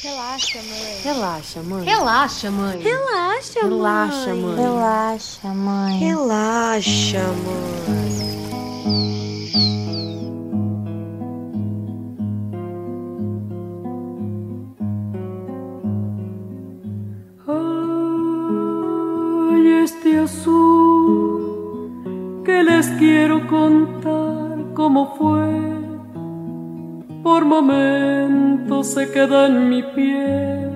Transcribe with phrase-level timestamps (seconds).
[0.00, 1.00] Relaxa, mãe.
[1.02, 1.84] Relaxa, mãe.
[1.84, 2.78] Relaxa, mãe.
[2.78, 4.56] Relaxa, Relaxa, mãe.
[4.56, 5.98] Relaxa, mãe.
[5.98, 8.78] Relaxa, mãe.
[19.50, 21.62] Ay, este azul
[22.44, 24.17] que les quiero contar
[29.12, 30.72] queda en mi piel,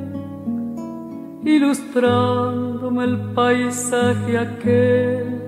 [1.44, 5.42] ilustrándome el paisaje aquel.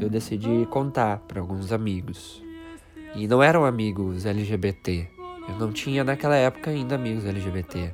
[0.00, 2.42] eu decidi contar para alguns amigos.
[3.14, 5.08] E não eram amigos LGBT.
[5.48, 7.92] Eu não tinha naquela época ainda amigos LGBT.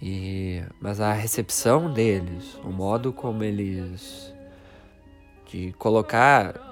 [0.00, 4.32] E mas a recepção deles, o modo como eles
[5.46, 6.71] de colocar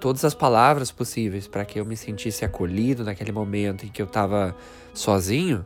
[0.00, 4.06] todas as palavras possíveis para que eu me sentisse acolhido naquele momento em que eu
[4.06, 4.56] estava
[4.92, 5.64] sozinho,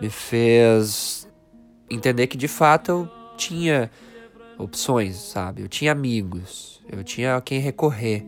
[0.00, 1.28] me fez
[1.90, 3.90] entender que de fato eu tinha
[4.58, 5.62] opções, sabe?
[5.62, 8.26] Eu tinha amigos, eu tinha a quem recorrer.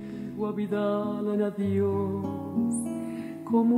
[3.44, 3.76] Como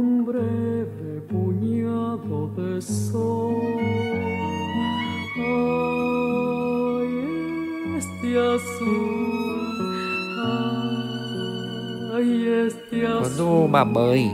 [13.65, 14.33] Uma mãe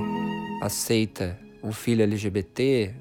[0.63, 2.95] aceita um filho LGBT,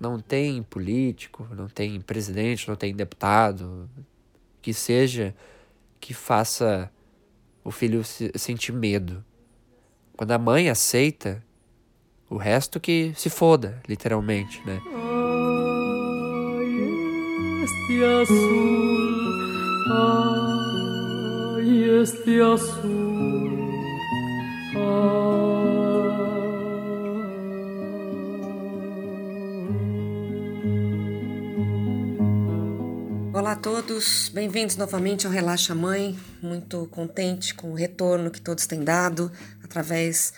[0.00, 3.88] não tem político, não tem presidente, não tem deputado,
[4.60, 5.34] que seja
[6.00, 6.90] que faça
[7.62, 9.24] o filho se- sentir medo.
[10.16, 11.42] Quando a mãe aceita,
[12.28, 14.80] o resto que se foda, literalmente, né?
[16.56, 16.74] Ay,
[17.64, 19.32] este azul,
[21.58, 23.49] ay, este azul,
[24.72, 24.84] Olá
[33.52, 36.16] a todos, bem-vindos novamente ao Relaxa Mãe.
[36.40, 39.32] Muito contente com o retorno que todos têm dado
[39.64, 40.32] através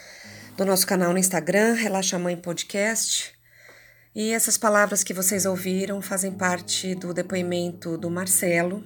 [0.56, 3.34] do nosso canal no Instagram, Relaxa Mãe Podcast.
[4.14, 8.82] E essas palavras que vocês ouviram fazem parte do depoimento do Marcelo,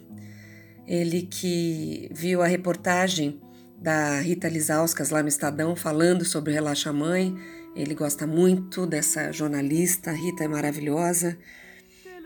[0.89, 3.41] ele que viu a reportagem
[3.79, 7.35] da Rita Lizauskas lá no Estadão falando sobre o Relaxa Mãe.
[7.75, 11.37] Ele gosta muito dessa jornalista, a Rita é maravilhosa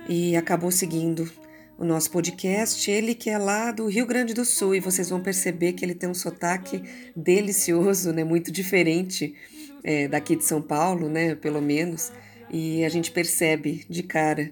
[0.08, 1.30] e acabou seguindo
[1.78, 2.90] o nosso podcast.
[2.90, 5.94] Ele que é lá do Rio Grande do Sul e vocês vão perceber que ele
[5.94, 6.82] tem um sotaque
[7.16, 8.22] delicioso, né?
[8.22, 9.34] Muito diferente
[9.82, 11.34] é, daqui de São Paulo, né?
[11.34, 12.12] Pelo menos.
[12.50, 14.50] E a gente percebe de cara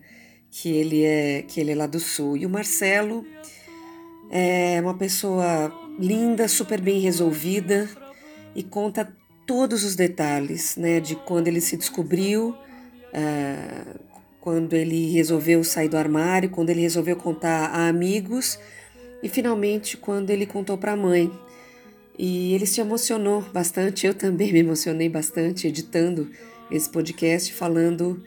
[0.50, 2.36] que ele é que ele é lá do Sul.
[2.36, 3.24] E o Marcelo
[4.30, 7.88] é uma pessoa linda, super bem resolvida
[8.54, 9.12] e conta
[9.46, 11.00] todos os detalhes, né?
[11.00, 12.54] De quando ele se descobriu.
[13.12, 14.08] ah,
[14.48, 18.58] quando ele resolveu sair do armário, quando ele resolveu contar a amigos
[19.22, 21.30] e finalmente quando ele contou para a mãe.
[22.18, 26.30] E ele se emocionou bastante, eu também me emocionei bastante editando
[26.70, 28.22] esse podcast, falando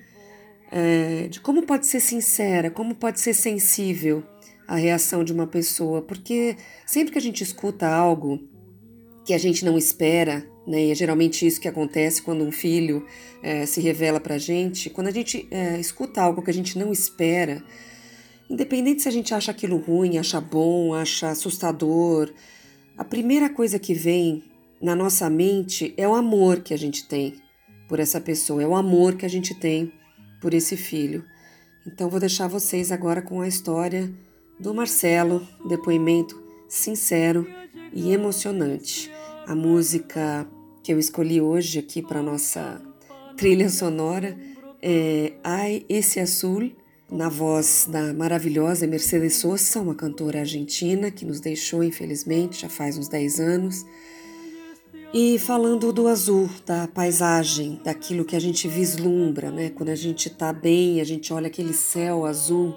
[0.71, 4.23] é, de como pode ser sincera, como pode ser sensível
[4.71, 6.55] a reação de uma pessoa, porque
[6.85, 8.39] sempre que a gente escuta algo
[9.25, 10.85] que a gente não espera, né?
[10.85, 13.05] E é geralmente isso que acontece quando um filho
[13.43, 14.89] eh, se revela pra gente.
[14.89, 17.61] Quando a gente eh, escuta algo que a gente não espera,
[18.49, 22.33] independente se a gente acha aquilo ruim, acha bom, acha assustador,
[22.97, 24.41] a primeira coisa que vem
[24.81, 27.35] na nossa mente é o amor que a gente tem
[27.89, 29.91] por essa pessoa, é o amor que a gente tem
[30.39, 31.25] por esse filho.
[31.85, 34.09] Então vou deixar vocês agora com a história
[34.61, 37.47] do Marcelo, depoimento sincero
[37.91, 39.11] e emocionante.
[39.47, 40.47] A música
[40.83, 42.79] que eu escolhi hoje aqui para nossa
[43.35, 44.37] trilha sonora
[44.79, 46.71] é Ai Esse Azul,
[47.09, 52.99] na voz da maravilhosa Mercedes Sosa, uma cantora argentina que nos deixou, infelizmente, já faz
[52.99, 53.83] uns 10 anos.
[55.11, 59.71] E falando do azul, da paisagem, daquilo que a gente vislumbra, né?
[59.71, 62.75] Quando a gente tá bem, a gente olha aquele céu azul,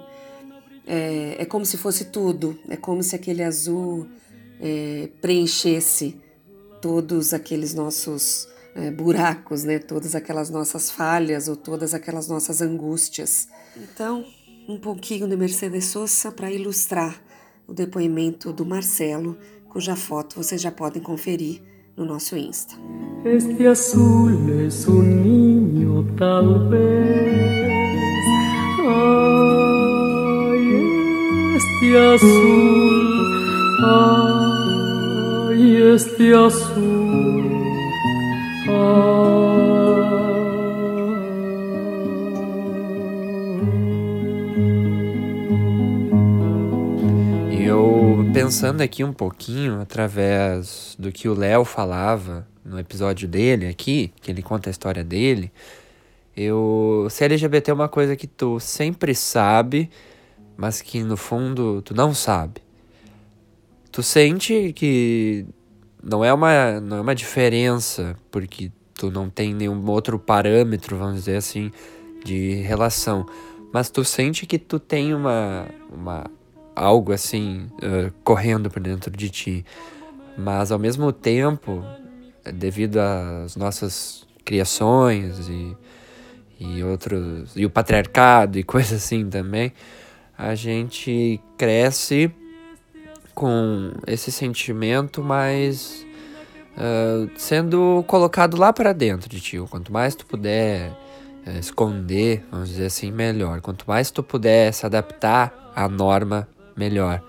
[0.85, 4.07] é, é como se fosse tudo, é como se aquele azul
[4.59, 6.19] é, preenchesse
[6.81, 9.79] todos aqueles nossos é, buracos, né?
[9.79, 13.47] Todas aquelas nossas falhas ou todas aquelas nossas angústias.
[13.75, 14.25] Então,
[14.67, 17.21] um pouquinho de Mercedes Sosa para ilustrar
[17.67, 19.37] o depoimento do Marcelo,
[19.69, 21.61] cuja foto vocês já podem conferir
[21.97, 22.75] no nosso Insta.
[23.25, 26.05] Este azul es un niño.
[28.87, 29.64] Ay,
[31.85, 33.25] este azul,
[35.49, 37.45] ay, este azul,
[47.59, 54.11] Eu pensando aqui um pouquinho através do que o Léo falava no episódio dele aqui,
[54.21, 55.51] que ele conta a história dele,
[56.35, 59.89] eu ser LGBT é uma coisa que tu sempre sabe,
[60.57, 62.61] mas que no fundo tu não sabe.
[63.91, 65.45] Tu sente que
[66.03, 71.15] não é uma não é uma diferença porque tu não tem nenhum outro parâmetro, vamos
[71.15, 71.71] dizer assim,
[72.23, 73.25] de relação,
[73.73, 76.29] mas tu sente que tu tem uma uma
[76.75, 79.65] algo assim uh, correndo por dentro de ti.
[80.37, 81.83] Mas ao mesmo tempo,
[82.53, 85.77] devido às nossas criações e,
[86.59, 89.71] e outros e o patriarcado e coisas assim também,
[90.37, 92.31] a gente cresce
[93.33, 96.05] com esse sentimento mais
[96.77, 99.57] uh, sendo colocado lá para dentro de ti.
[99.69, 100.91] Quanto mais tu puder
[101.45, 103.61] uh, esconder, vamos dizer assim, melhor.
[103.61, 107.21] Quanto mais tu puder se adaptar à norma, melhor.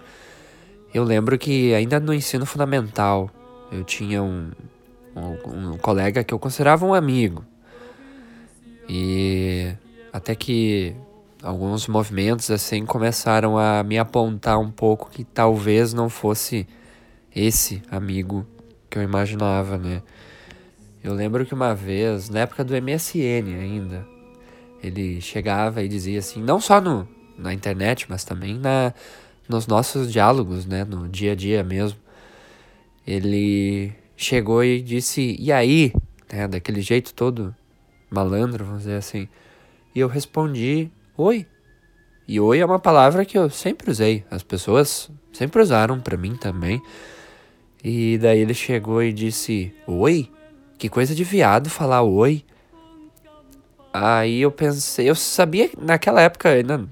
[0.92, 3.30] Eu lembro que ainda no ensino fundamental
[3.70, 4.50] eu tinha um,
[5.14, 7.44] um, um colega que eu considerava um amigo.
[8.88, 9.72] E
[10.12, 10.94] até que
[11.42, 16.66] alguns movimentos assim começaram a me apontar um pouco que talvez não fosse
[17.34, 18.46] esse amigo
[18.88, 20.02] que eu imaginava, né?
[21.04, 24.06] Eu lembro que uma vez, na época do MSN ainda,
[24.82, 27.06] ele chegava e dizia assim, não só no,
[27.38, 28.92] na internet, mas também na,
[29.48, 31.98] nos nossos diálogos, né, no dia a dia mesmo,
[33.06, 35.92] ele chegou e disse: "E aí?",
[36.32, 37.54] né, daquele jeito todo
[38.10, 39.28] malandro, vamos dizer assim.
[39.94, 41.46] E eu respondi: "Oi".
[42.28, 46.34] E oi é uma palavra que eu sempre usei, as pessoas sempre usaram para mim
[46.34, 46.82] também.
[47.82, 50.28] E daí ele chegou e disse: "Oi?
[50.78, 52.44] Que coisa de viado falar oi".
[53.92, 56.50] Aí eu pensei, eu sabia que naquela época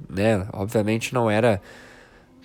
[0.08, 1.60] né, obviamente não era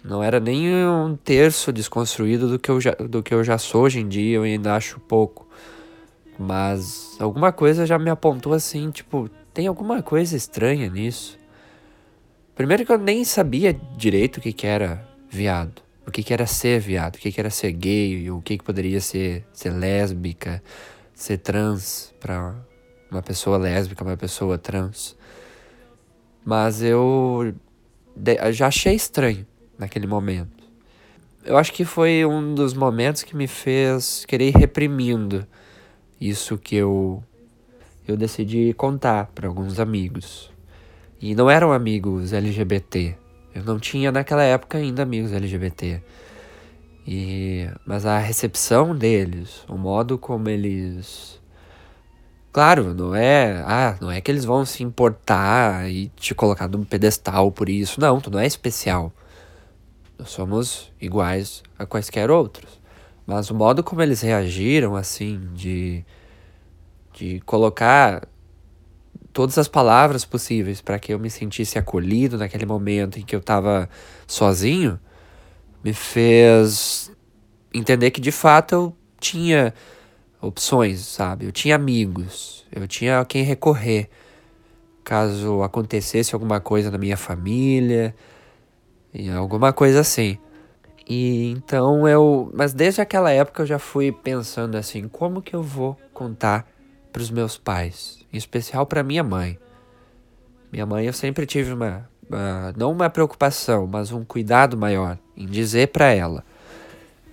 [0.04, 3.84] não era nem um terço desconstruído do que eu já, do que eu já sou
[3.84, 5.48] hoje em dia, eu ainda acho pouco.
[6.38, 11.39] Mas alguma coisa já me apontou assim, tipo, tem alguma coisa estranha nisso.
[12.60, 15.82] Primeiro que eu nem sabia direito o que, que era viado.
[16.06, 18.64] O que, que era ser viado, o que, que era ser gay, o que, que
[18.66, 20.62] poderia ser ser lésbica,
[21.14, 22.54] ser trans para
[23.10, 25.16] uma pessoa lésbica, uma pessoa trans.
[26.44, 27.56] Mas eu
[28.52, 29.48] já achei estranho
[29.78, 30.66] naquele momento.
[31.46, 35.48] Eu acho que foi um dos momentos que me fez querer ir reprimindo
[36.20, 37.24] isso que eu
[38.06, 40.52] eu decidi contar para alguns amigos.
[41.22, 43.16] E não eram amigos LGBT.
[43.54, 46.02] Eu não tinha naquela época ainda amigos LGBT.
[47.08, 51.40] E mas a recepção deles, o modo como eles
[52.52, 56.84] Claro, não é, ah, não é que eles vão se importar e te colocar num
[56.84, 58.02] pedestal por isso.
[58.02, 59.14] Não, tu não é especial.
[60.18, 62.80] Nós somos iguais a quaisquer outros.
[63.26, 66.04] Mas o modo como eles reagiram, assim, de,
[67.14, 68.28] de colocar
[69.32, 73.40] todas as palavras possíveis para que eu me sentisse acolhido naquele momento em que eu
[73.40, 73.90] estava
[74.28, 75.00] sozinho,
[75.84, 77.12] me fez
[77.74, 79.74] entender que de fato eu tinha
[80.42, 81.46] opções, sabe?
[81.46, 84.10] Eu tinha amigos, eu tinha a quem recorrer
[85.04, 88.16] caso acontecesse alguma coisa na minha família,
[89.36, 90.38] alguma coisa assim.
[91.08, 95.64] E então eu, mas desde aquela época eu já fui pensando assim, como que eu
[95.64, 96.68] vou contar
[97.12, 99.58] para os meus pais, em especial para minha mãe.
[100.72, 105.46] Minha mãe eu sempre tive uma, uma, não uma preocupação, mas um cuidado maior em
[105.46, 106.44] dizer para ela.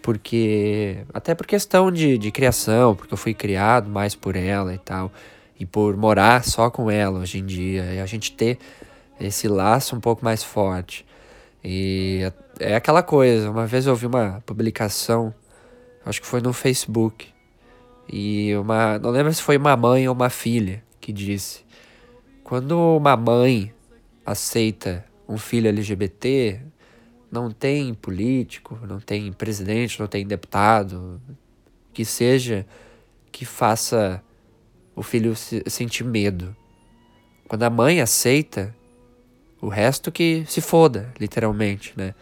[0.03, 4.79] Porque até por questão de, de criação, porque eu fui criado mais por ela e
[4.79, 5.13] tal,
[5.59, 8.59] e por morar só com ela hoje em dia, e a gente ter
[9.21, 11.05] esse laço um pouco mais forte.
[11.63, 12.21] E
[12.61, 15.35] é aquela coisa, uma vez eu vi uma publicação,
[16.05, 17.29] acho que foi no Facebook,
[18.09, 21.61] e uma, não lembro se foi uma mãe ou uma filha que disse:
[22.43, 23.73] quando uma mãe
[24.25, 26.61] aceita um filho LGBT,
[27.31, 31.21] não tem político, não tem presidente, não tem deputado,
[31.93, 32.67] que seja
[33.31, 34.21] que faça
[34.97, 36.57] o filho se sentir medo.
[37.47, 38.75] Quando a mãe aceita,
[39.63, 42.17] o resto que se foda, literalmente, né?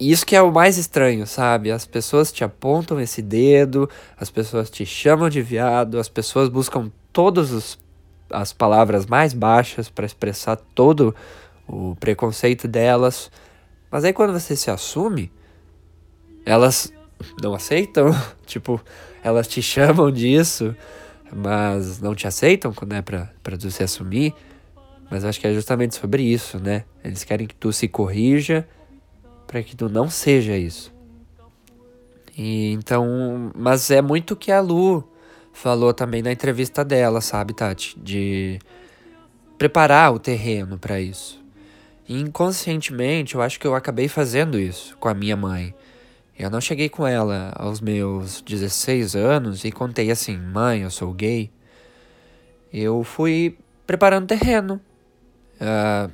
[0.00, 1.70] E isso que é o mais estranho, sabe?
[1.70, 6.90] As pessoas te apontam esse dedo, as pessoas te chamam de viado, as pessoas buscam
[7.16, 7.78] todas
[8.28, 11.16] as palavras mais baixas para expressar todo
[11.66, 13.30] o preconceito delas.
[13.90, 15.32] Mas aí quando você se assume,
[16.44, 16.92] elas
[17.42, 18.10] não aceitam,
[18.44, 18.78] tipo,
[19.24, 20.76] elas te chamam disso,
[21.34, 24.34] mas não te aceitam quando é pra tu se assumir.
[25.10, 26.84] Mas acho que é justamente sobre isso, né?
[27.02, 28.68] Eles querem que tu se corrija
[29.46, 30.92] para que tu não seja isso.
[32.36, 35.15] E então, mas é muito que a Lu
[35.56, 38.58] falou também na entrevista dela, sabe, Tati, de
[39.56, 41.42] preparar o terreno para isso.
[42.06, 45.74] E inconscientemente, eu acho que eu acabei fazendo isso com a minha mãe.
[46.38, 51.10] Eu não cheguei com ela aos meus 16 anos e contei assim: mãe, eu sou
[51.12, 51.50] gay.
[52.70, 54.78] Eu fui preparando terreno,
[55.54, 56.12] uh,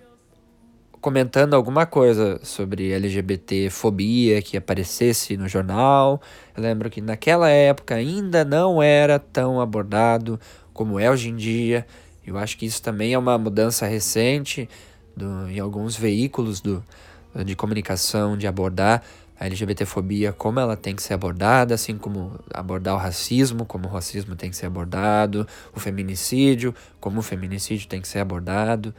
[1.03, 6.23] comentando alguma coisa sobre LGBT fobia que aparecesse no jornal.
[6.57, 10.39] Eu lembro que naquela época ainda não era tão abordado
[10.73, 11.85] como é hoje em dia.
[12.25, 14.69] Eu acho que isso também é uma mudança recente
[15.17, 16.85] do, em alguns veículos do,
[17.45, 19.03] de comunicação de abordar
[19.41, 23.91] a LGBTfobia como ela tem que ser abordada, assim como abordar o racismo, como o
[23.91, 28.95] racismo tem que ser abordado, o feminicídio, como o feminicídio tem que ser abordado.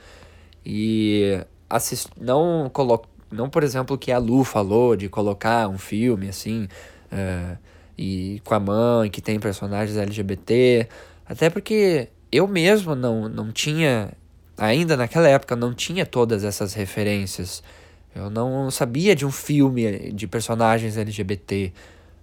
[0.65, 1.45] E
[1.75, 6.67] assist, não colo, não por exemplo que a Lu falou de colocar um filme assim
[7.11, 7.57] uh,
[7.97, 10.87] e com a mãe que tem personagens LGBT,
[11.25, 14.11] até porque eu mesmo não, não tinha
[14.57, 17.63] ainda naquela época não tinha todas essas referências.
[18.15, 21.73] Eu não sabia de um filme de personagens LGBT.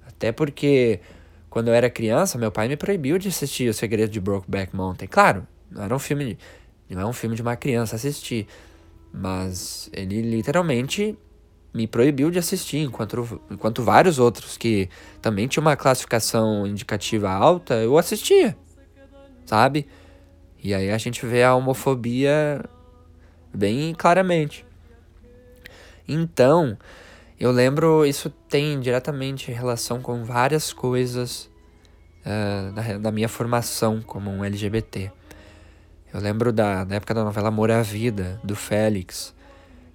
[0.07, 1.01] Até porque
[1.49, 5.09] quando eu era criança, meu pai me proibiu de assistir O Segredo de Brokeback Mountain.
[5.09, 6.39] Claro, não era um filme,
[6.89, 8.47] não é um filme de uma criança assistir,
[9.13, 11.19] mas ele literalmente
[11.73, 14.89] me proibiu de assistir, enquanto, enquanto vários outros que
[15.23, 18.57] também tinham uma classificação indicativa alta, eu assistia,
[19.47, 19.87] sabe?
[20.63, 22.65] E aí a gente vê a homofobia
[23.55, 24.67] bem claramente.
[26.07, 26.77] Então,
[27.39, 31.51] eu lembro, isso tem diretamente relação com várias coisas
[32.27, 35.11] uh, da, da, minha formação como um LGBT.
[36.13, 39.35] Eu lembro da, época da novela Amor à Vida, do Félix,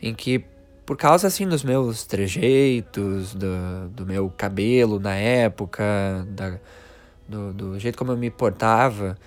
[0.02, 0.46] em que,
[0.86, 5.84] por causa assim dos meus trejeitos, do, do meu cabelo na época,
[6.30, 6.58] da,
[7.28, 9.18] do, do jeito como eu me portava,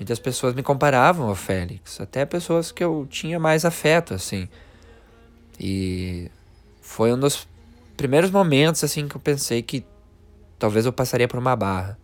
[0.00, 4.48] Muitas pessoas me comparavam ao Félix, até pessoas que eu tinha mais afeto, assim.
[5.60, 6.30] E
[6.80, 7.46] foi um dos
[7.98, 9.84] primeiros momentos, assim, que eu pensei que
[10.58, 11.98] talvez eu passaria por uma barra.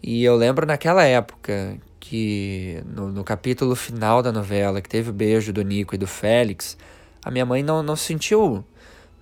[0.00, 1.76] E eu lembro naquela época
[2.10, 6.08] que no, no capítulo final da novela, que teve o beijo do Nico e do
[6.08, 6.76] Félix,
[7.24, 8.64] a minha mãe não, não se sentiu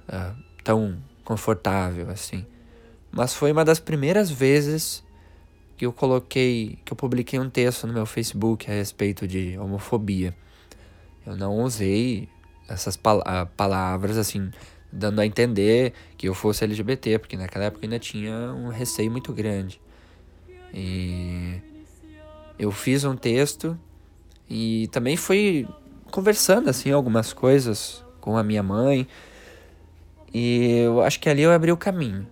[0.09, 2.47] uh, tão confortável assim.
[3.13, 5.05] Mas foi uma das primeiras vezes
[5.77, 10.35] que eu coloquei, que eu publiquei um texto no meu Facebook a respeito de homofobia.
[11.27, 12.27] Eu não usei
[12.71, 13.23] essas pal
[13.55, 14.51] palavras assim,
[14.91, 19.31] dando a entender que eu fosse LGBT, porque naquela época ainda tinha um receio muito
[19.31, 19.79] grande.
[20.73, 21.61] E
[22.59, 23.79] eu fiz um texto
[24.49, 25.67] e também fui
[26.11, 29.07] conversando assim algumas coisas com a minha mãe.
[30.33, 32.27] E eu acho que ali eu abri o caminho.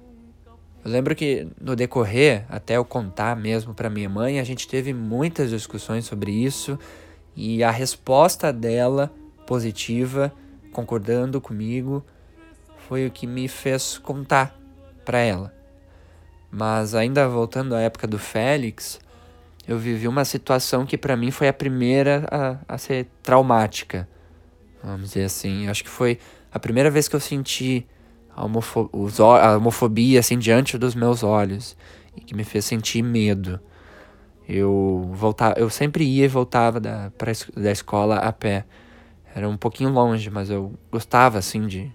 [0.85, 4.93] Eu lembro que no decorrer, até eu contar mesmo para minha mãe, a gente teve
[4.93, 6.79] muitas discussões sobre isso
[7.35, 9.13] e a resposta dela,
[9.47, 10.33] positiva,
[10.73, 12.05] concordando comigo,
[12.89, 14.57] foi o que me fez contar
[15.05, 15.53] para ela.
[16.51, 19.01] Mas ainda voltando à época do Félix,
[19.67, 24.09] eu vivi uma situação que para mim foi a primeira a, a ser traumática.
[24.83, 25.69] Vamos dizer assim.
[25.69, 26.19] Acho que foi
[26.53, 27.87] a primeira vez que eu senti
[28.35, 28.89] a, homofo
[29.41, 31.77] a homofobia assim diante dos meus olhos
[32.17, 33.59] e que me fez sentir medo.
[34.49, 38.65] Eu voltava, eu sempre ia e voltava da, pra, da escola a pé.
[39.35, 41.93] Era um pouquinho longe, mas eu gostava assim de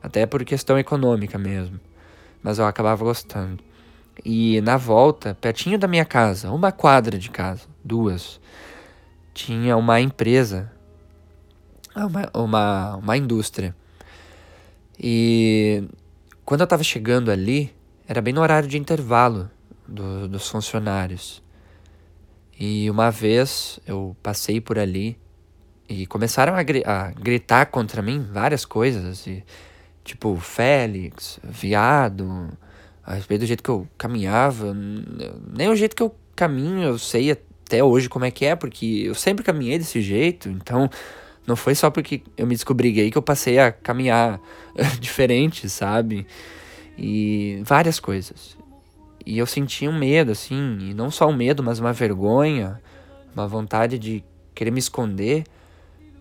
[0.00, 1.80] até por questão econômica mesmo.
[2.40, 3.67] Mas eu acabava gostando.
[4.24, 8.40] E na volta, pertinho da minha casa, uma quadra de casa, duas,
[9.32, 10.70] tinha uma empresa,
[11.94, 13.74] uma, uma, uma indústria
[14.98, 15.84] e
[16.44, 17.72] quando eu estava chegando ali,
[18.06, 19.48] era bem no horário de intervalo
[19.86, 21.40] do, dos funcionários.
[22.58, 25.16] E uma vez eu passei por ali
[25.88, 29.24] e começaram a, gri a gritar contra mim várias coisas.
[29.28, 29.44] E,
[30.02, 32.50] tipo, Félix, viado,
[33.08, 34.76] a respeito do jeito que eu caminhava.
[35.50, 39.04] Nem o jeito que eu caminho eu sei até hoje como é que é, porque
[39.06, 40.50] eu sempre caminhei desse jeito.
[40.50, 40.90] Então
[41.46, 44.38] não foi só porque eu me descobri gay que eu passei a caminhar
[45.00, 46.26] diferente, sabe?
[46.98, 48.58] E várias coisas.
[49.24, 52.78] E eu sentia um medo, assim, e não só um medo, mas uma vergonha,
[53.34, 54.22] uma vontade de
[54.54, 55.44] querer me esconder.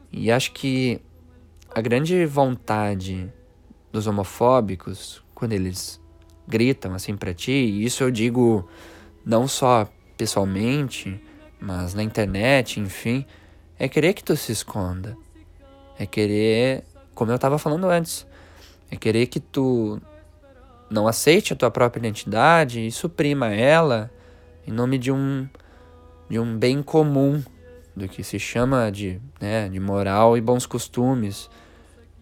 [0.10, 1.01] E acho que
[1.75, 3.29] a grande vontade
[3.91, 6.00] dos homofóbicos, quando eles
[6.47, 8.67] gritam assim para ti, e isso eu digo
[9.25, 9.87] não só
[10.17, 11.21] pessoalmente,
[11.59, 13.25] mas na internet, enfim,
[13.77, 15.17] é querer que tu se esconda.
[15.99, 18.25] É querer, como eu tava falando antes,
[18.89, 19.99] é querer que tu
[20.89, 24.09] não aceite a tua própria identidade e suprima ela
[24.65, 25.47] em nome de um
[26.29, 27.41] de um bem comum
[27.95, 31.49] do que se chama de, né, de moral e bons costumes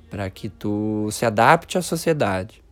[0.09, 2.63] para que tu se adapte à sociedade.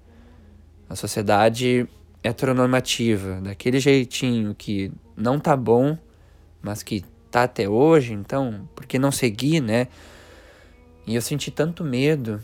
[0.94, 1.90] A sociedade
[2.22, 5.98] heteronormativa, daquele jeitinho que não tá bom,
[6.62, 9.88] mas que tá até hoje, então, por que não seguir, né?
[11.08, 12.40] E eu senti tanto medo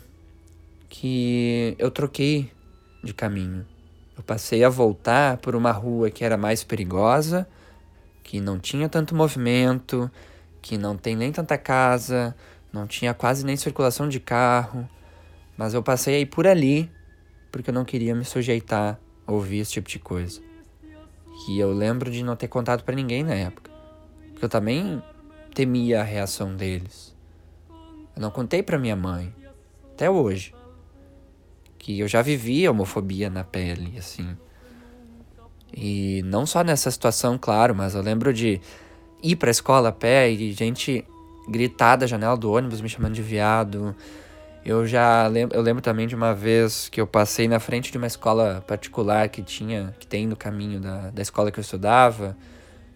[0.88, 2.50] que eu troquei
[3.04, 3.64] de caminho.
[4.16, 7.46] Eu passei a voltar por uma rua que era mais perigosa,
[8.24, 10.10] que não tinha tanto movimento,
[10.60, 12.34] que não tem nem tanta casa,
[12.72, 14.90] não tinha quase nem circulação de carro,
[15.56, 16.90] mas eu passei aí por ali
[17.50, 20.40] porque eu não queria me sujeitar a ouvir esse tipo de coisa.
[21.48, 23.70] E eu lembro de não ter contado para ninguém na época,
[24.30, 25.02] porque eu também
[25.54, 27.16] temia a reação deles.
[28.14, 29.34] Eu não contei para minha mãe,
[29.92, 30.54] até hoje,
[31.78, 34.36] que eu já vivia homofobia na pele, assim.
[35.72, 38.60] E não só nessa situação, claro, mas eu lembro de
[39.22, 41.04] ir pra escola a pé e gente
[41.48, 43.94] gritar da janela do ônibus me chamando de viado.
[44.64, 47.96] Eu já lembro, eu lembro também de uma vez que eu passei na frente de
[47.96, 52.36] uma escola particular que tinha, que tem no caminho da, da escola que eu estudava,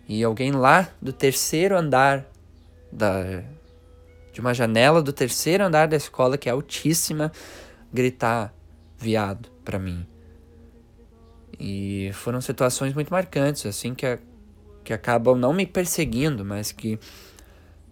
[0.07, 2.27] e alguém lá do terceiro andar
[2.93, 3.43] da
[4.33, 7.31] de uma janela do terceiro andar da escola que é altíssima
[7.93, 8.53] gritar
[8.99, 10.05] viado para mim.
[11.59, 14.19] E foram situações muito marcantes, assim, que,
[14.83, 16.99] que acabam não me perseguindo, mas que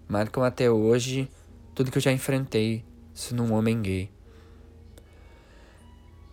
[0.09, 1.31] marcam até hoje
[1.77, 2.85] tudo que eu já enfrentei
[3.23, 4.11] sendo um homem gay.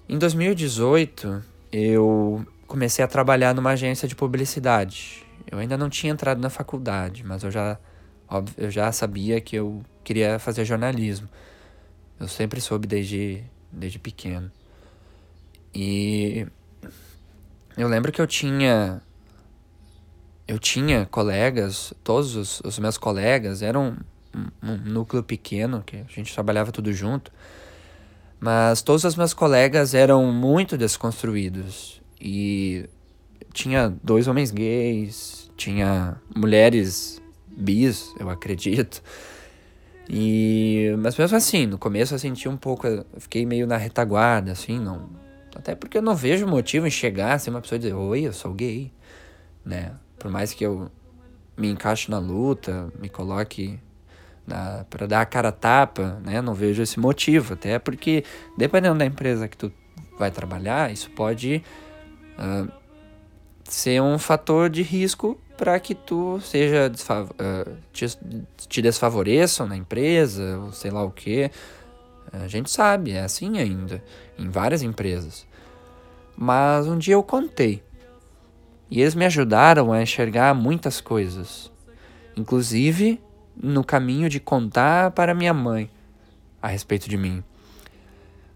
[0.07, 5.25] Em 2018, eu comecei a trabalhar numa agência de publicidade.
[5.49, 7.79] Eu ainda não tinha entrado na faculdade, mas eu já,
[8.27, 11.29] óbvio, eu já sabia que eu queria fazer jornalismo.
[12.19, 14.51] Eu sempre soube desde, desde pequeno.
[15.73, 16.47] E
[17.77, 19.01] eu lembro que eu tinha.
[20.47, 23.95] Eu tinha colegas, todos os, os meus colegas eram
[24.35, 27.31] um, núcleo pequeno, que a gente trabalhava tudo junto.
[28.39, 32.01] Mas todos os meus colegas eram muito desconstruídos.
[32.19, 32.87] E
[33.53, 39.01] tinha dois homens gays, tinha mulheres bis, eu acredito.
[40.09, 44.51] E mas mesmo assim, no começo eu senti um pouco, eu fiquei meio na retaguarda
[44.51, 45.09] assim, não
[45.55, 48.33] até porque eu não vejo motivo em chegar assim uma pessoa e dizer: "Oi, eu
[48.33, 48.91] sou gay",
[49.63, 49.93] né?
[50.17, 50.89] Por mais que eu
[51.57, 53.79] me encaixe na luta, me coloque
[54.89, 56.41] para dar a cara a tapa, né?
[56.41, 58.23] Não vejo esse motivo, até porque
[58.57, 59.71] dependendo da empresa que tu
[60.17, 61.63] vai trabalhar, isso pode
[62.37, 62.71] uh,
[63.63, 68.05] ser um fator de risco para que tu seja uh, te,
[68.67, 71.51] te desfavoreçam na empresa, ou sei lá o que.
[72.31, 74.03] A gente sabe, é assim ainda,
[74.37, 75.47] em várias empresas.
[76.37, 77.83] Mas um dia eu contei.
[78.89, 81.71] E eles me ajudaram a enxergar muitas coisas.
[82.37, 83.19] Inclusive
[83.61, 85.89] no caminho de contar para minha mãe
[86.61, 87.43] a respeito de mim.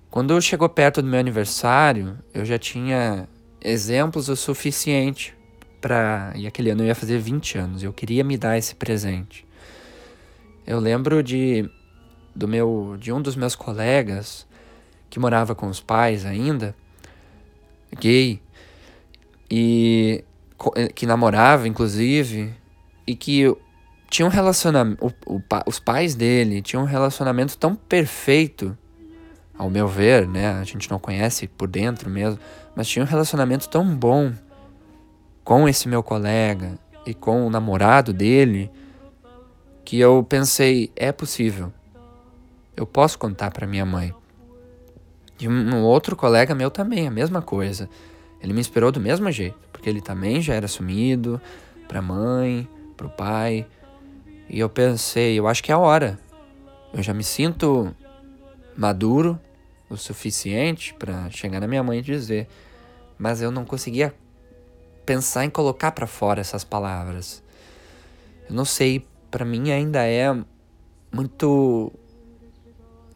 [0.10, 3.28] Quando chegou perto do meu aniversário, eu já tinha
[3.62, 5.36] exemplos o suficiente
[5.82, 6.32] para.
[6.36, 9.46] E aquele ano eu ia fazer 20 anos, eu queria me dar esse presente.
[10.66, 11.70] Eu lembro de
[12.36, 14.48] do meu de um dos meus colegas
[15.10, 16.76] que morava com os pais ainda,
[18.00, 18.42] gay,
[19.50, 20.24] e
[20.96, 22.54] que namorava inclusive,
[23.06, 23.56] e que
[24.13, 25.12] tinha um relacionamento.
[25.65, 28.78] Os pais dele tinham um relacionamento tão perfeito,
[29.58, 30.54] ao meu ver, né?
[30.54, 32.39] A gente não conhece por dentro mesmo,
[32.76, 34.32] mas tinha um relacionamento tão bom
[35.43, 38.69] com esse meu colega e com o namorado dele
[39.84, 41.73] que eu pensei: é possível.
[42.78, 44.13] Eu posso contar para minha mãe.
[45.39, 47.89] E um outro colega meu também, a mesma coisa.
[48.39, 51.41] Ele me inspirou do mesmo jeito, porque ele também já era sumido
[51.88, 53.65] para mãe, para o pai.
[54.50, 56.20] E eu pensei, eu acho que é a hora.
[56.94, 57.96] Eu já me sinto
[58.76, 59.40] maduro
[59.90, 62.48] o suficiente para chegar na minha mãe e dizer,
[63.18, 64.14] mas eu não conseguia
[65.06, 67.44] pensar em colocar para fora essas palavras.
[68.50, 70.36] Eu não sei, para mim ainda é
[71.12, 71.92] muito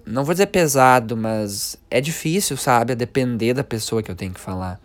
[0.07, 4.33] não vou dizer pesado, mas é difícil, sabe, a depender da pessoa que eu tenho
[4.33, 4.79] que falar.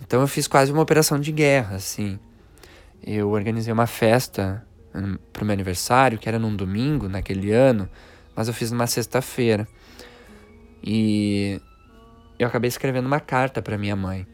[0.00, 2.18] Então eu fiz quase uma operação de guerra, assim.
[3.04, 4.65] Eu organizei uma festa
[5.32, 7.88] pro meu aniversário, que era num domingo naquele ano,
[8.34, 9.66] mas eu fiz numa sexta-feira.
[10.82, 11.60] E
[12.38, 14.26] eu acabei escrevendo uma carta para minha mãe.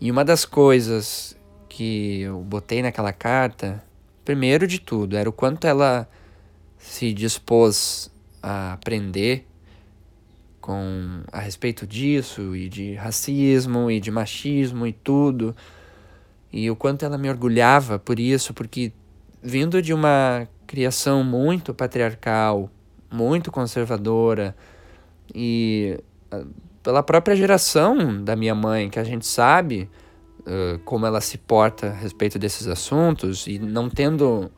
[0.00, 1.36] E uma das coisas
[1.68, 3.82] que eu botei naquela carta,
[4.24, 6.08] primeiro de tudo, era o quanto ela
[6.78, 8.10] se dispôs
[8.42, 9.46] a aprender
[10.60, 15.54] com a respeito disso e de racismo e de machismo e tudo.
[16.52, 18.92] E o quanto ela me orgulhava por isso, porque
[19.44, 22.70] vindo de uma criação muito patriarcal,
[23.12, 24.56] muito conservadora
[25.34, 26.00] e
[26.32, 26.48] uh,
[26.82, 29.90] pela própria geração da minha mãe, que a gente sabe
[30.40, 34.50] uh, como ela se porta a respeito desses assuntos e não tendo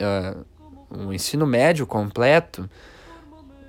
[0.00, 0.44] uh,
[0.90, 2.68] um ensino médio completo,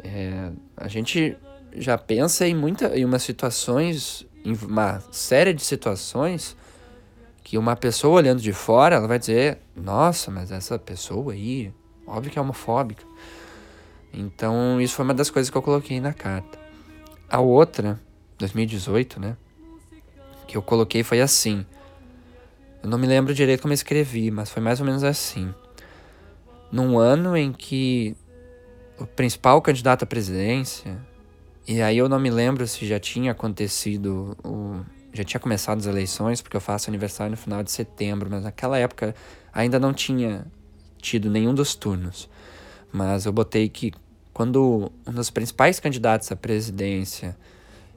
[0.04, 1.38] é, a gente
[1.76, 6.56] já pensa em muita em umas situações, em uma série de situações
[7.50, 11.74] que uma pessoa olhando de fora, ela vai dizer: "Nossa, mas essa pessoa aí,
[12.06, 13.04] óbvio que é homofóbica".
[14.14, 16.60] Então, isso foi uma das coisas que eu coloquei na carta.
[17.28, 18.00] A outra,
[18.38, 19.36] 2018, né,
[20.46, 21.66] que eu coloquei foi assim.
[22.84, 25.52] Eu não me lembro direito como eu escrevi, mas foi mais ou menos assim.
[26.72, 28.16] Num ano em que
[29.00, 30.96] o principal candidato à presidência,
[31.68, 35.86] e aí eu não me lembro se já tinha acontecido o já tinha começado as
[35.86, 39.16] eleições, porque eu faço aniversário no final de setembro, mas naquela época
[39.52, 40.46] ainda não tinha
[41.02, 42.30] tido nenhum dos turnos.
[42.92, 43.92] Mas eu botei que
[44.34, 47.36] quando um dos principais candidatos à presidência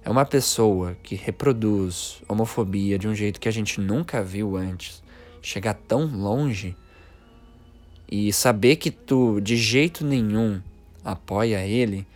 [0.04, 5.02] é uma pessoa que reproduz homofobia de um jeito que a gente nunca viu antes,
[5.40, 6.76] chegar tão longe
[8.10, 10.60] e saber que tu de jeito nenhum
[11.04, 12.06] apoia ele,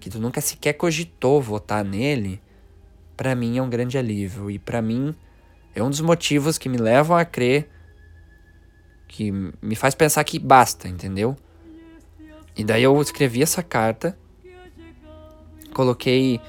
[0.00, 2.40] que tu nunca sequer cogitou votar nele,
[3.22, 5.14] para mim é um grande alívio e para mim
[5.76, 7.70] é um dos motivos que me levam a crer
[9.06, 11.36] que me faz pensar que basta, entendeu?
[12.56, 14.18] E daí eu escrevi essa carta,
[15.72, 16.40] coloquei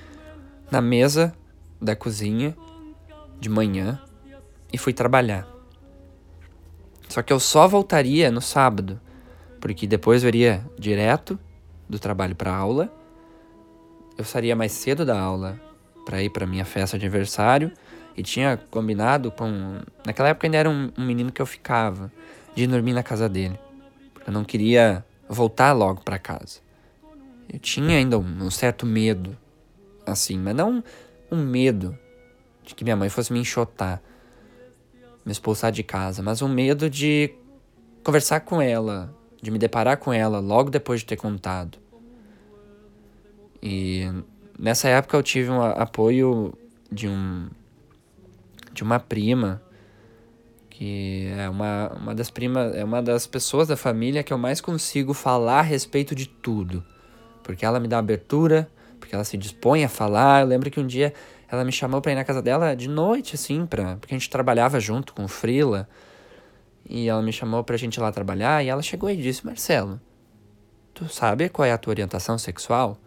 [0.72, 1.32] na mesa
[1.80, 2.58] da cozinha
[3.40, 4.02] de manhã
[4.74, 5.48] e fui trabalhar.
[7.08, 9.00] Só que eu só voltaria no sábado,
[9.62, 11.38] porque depois eu iria direto
[11.88, 12.92] do trabalho para aula.
[14.18, 15.72] Eu sairia mais cedo da aula
[16.06, 17.72] para ir para minha festa de aniversário
[18.16, 19.80] e tinha combinado com.
[20.06, 22.12] Naquela época ainda era um, um menino que eu ficava,
[22.56, 23.60] de dormir na casa dele.
[24.14, 26.60] Porque eu não queria voltar logo para casa.
[27.52, 29.38] Eu tinha ainda um, um, certo medo,
[30.06, 30.84] assim, mas não
[31.32, 31.98] um medo
[32.64, 34.02] de que minha mãe fosse me enxotar,
[35.26, 37.34] me expulsar de casa, mas um medo de
[38.04, 41.78] conversar com ela, de me deparar com ela logo depois de ter contado.
[43.62, 44.10] E
[44.64, 46.54] nessa época eu tive um apoio
[46.90, 47.50] de um
[48.72, 49.62] de uma prima
[50.70, 54.62] que é uma, uma das primas é uma das pessoas da família que eu mais
[54.62, 56.84] consigo falar a respeito de tudo.
[57.44, 60.42] Porque ela me dá abertura porque ela se dispõe a falar.
[60.42, 61.14] Eu lembro que um dia
[61.52, 64.30] ela me chamou para ir na casa dela de noite assim para porque a gente
[64.30, 65.90] trabalhava junto com o Frila.
[66.90, 70.00] E ela me chamou pra gente ir lá trabalhar e ela chegou e disse Marcelo
[70.94, 72.98] tu sabe qual é a tua orientação sexual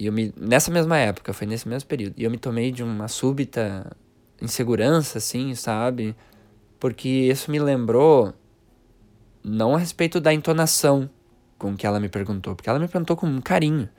[0.00, 0.32] e eu me.
[0.34, 2.14] Nessa mesma época, foi nesse mesmo período.
[2.16, 3.94] E eu me tomei de uma súbita
[4.40, 6.16] insegurança, assim, sabe?
[6.78, 8.32] Porque isso me lembrou.
[9.44, 11.08] Não a respeito da entonação
[11.58, 13.90] com que ela me perguntou, porque ela me perguntou com carinho.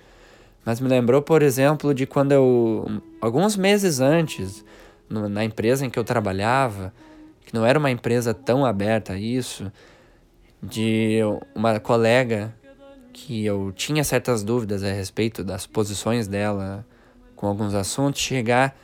[0.66, 3.04] Mas me lembrou, por exemplo, de quando eu.
[3.22, 4.66] Alguns meses antes,
[5.08, 6.92] no, na empresa em que eu trabalhava,
[7.46, 9.72] que não era uma empresa tão aberta a isso,
[10.64, 11.20] de
[11.54, 12.56] uma colega
[13.12, 16.86] que eu tinha certas dúvidas a respeito das posições dela
[17.36, 18.78] com alguns assuntos, chegar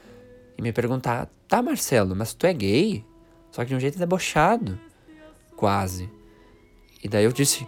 [0.58, 3.06] e me perguntar: tá, Marcelo, mas tu é gay?
[3.52, 4.80] Só que de um jeito debochado,
[5.56, 6.10] quase.
[7.04, 7.68] E daí eu disse: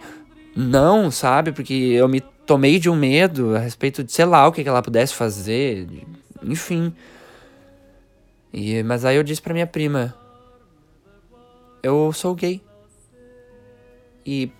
[0.54, 4.52] não, sabe, porque eu me tomei de um medo a respeito de sei lá o
[4.52, 5.88] que, que ela pudesse fazer,
[6.42, 6.94] enfim.
[8.52, 10.14] E, mas aí eu disse pra minha prima:
[11.82, 12.60] eu sou gay.
[14.26, 14.50] E,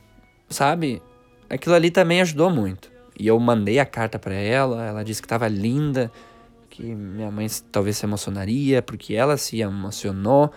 [0.49, 1.03] sabe,
[1.51, 2.91] aquilo ali também ajudou muito.
[3.19, 6.11] E eu mandei a carta para ela, ela disse que estava linda,
[6.71, 10.51] que minha mãe talvez se emocionaria, porque ela se emocionou.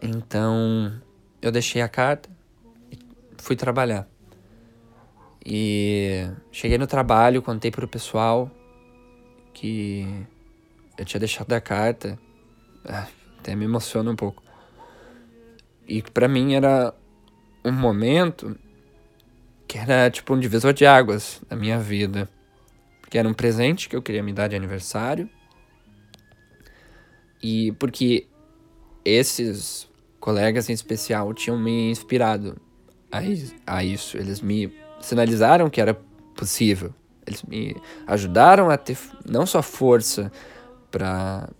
[0.00, 0.98] Então,
[1.42, 2.30] eu deixei a carta
[2.90, 2.98] e
[3.36, 4.08] fui trabalhar.
[5.44, 8.50] E cheguei no trabalho, contei pro pessoal
[9.52, 10.26] que
[10.96, 12.18] eu tinha deixado a carta.
[12.86, 13.06] Ah,
[13.38, 14.42] até me emociona um pouco.
[15.86, 16.94] E para mim era
[17.62, 18.56] um momento
[19.74, 22.28] que era tipo um divisor de águas na minha vida.
[23.00, 25.28] Porque era um presente que eu queria me dar de aniversário.
[27.42, 28.28] E porque
[29.04, 32.56] esses colegas em especial tinham me inspirado
[33.10, 33.18] a,
[33.66, 34.16] a isso.
[34.16, 35.94] Eles me sinalizaram que era
[36.36, 36.94] possível.
[37.26, 37.74] Eles me
[38.06, 38.96] ajudaram a ter
[39.28, 40.30] não só força
[40.88, 41.50] para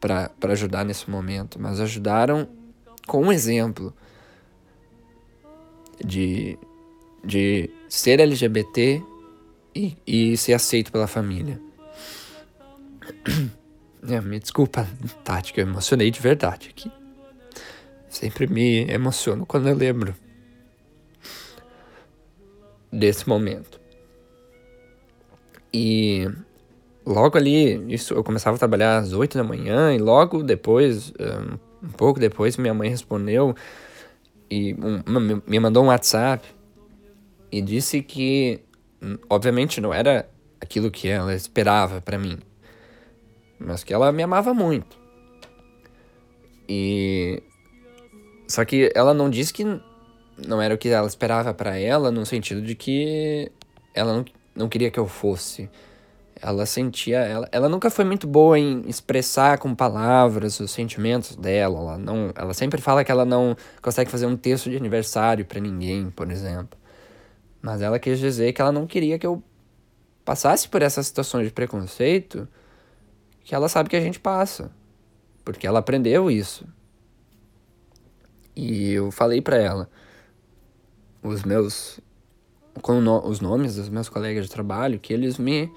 [0.00, 2.48] para ajudar nesse momento, mas ajudaram
[3.06, 3.94] com um exemplo
[6.02, 6.58] de
[7.24, 9.02] de ser LGBT
[9.74, 11.60] e, e ser aceito pela família.
[14.08, 14.88] É, me desculpa,
[15.22, 16.90] Tati, que eu emocionei de verdade aqui.
[18.08, 20.14] Sempre me emociono quando eu lembro
[22.90, 23.78] desse momento.
[25.70, 26.26] E
[27.04, 31.12] logo ali, isso eu começava a trabalhar às 8 da manhã e logo depois,
[31.82, 33.54] um pouco depois, minha mãe respondeu
[34.50, 36.48] e um, me mandou um WhatsApp
[37.50, 38.60] e disse que
[39.02, 40.28] hum, obviamente não era
[40.60, 42.38] aquilo que ela esperava para mim,
[43.58, 44.98] mas que ela me amava muito.
[46.68, 47.42] E
[48.46, 49.64] só que ela não disse que
[50.46, 53.50] não era o que ela esperava para ela, no sentido de que
[53.94, 55.68] ela não, não queria que eu fosse.
[56.42, 61.78] Ela sentia, ela, ela nunca foi muito boa em expressar com palavras os sentimentos dela.
[61.78, 65.60] Ela, não, ela sempre fala que ela não consegue fazer um texto de aniversário para
[65.60, 66.79] ninguém, por exemplo.
[67.60, 69.42] Mas ela quis dizer que ela não queria que eu
[70.24, 72.48] passasse por essa situação de preconceito
[73.42, 74.70] que ela sabe que a gente passa.
[75.44, 76.66] Porque ela aprendeu isso.
[78.54, 79.90] E eu falei para ela
[81.22, 82.00] os meus
[82.80, 85.70] com no, os nomes dos meus colegas de trabalho que eles me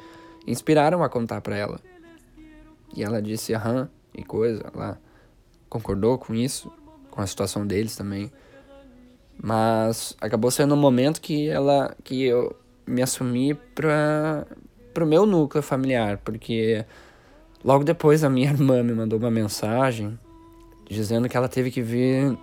[0.47, 1.79] inspiraram a contar para ela.
[2.95, 5.01] E ela disse aham e coisa, ela
[5.67, 6.71] concordou com isso,
[7.09, 8.31] com a situação deles também.
[9.41, 14.45] Mas acabou sendo um momento que ela que eu me assumi para
[14.93, 16.85] pro meu núcleo familiar, porque
[17.63, 20.17] logo depois a minha irmã me mandou uma mensagem
[20.87, 22.37] dizendo que ela teve que vir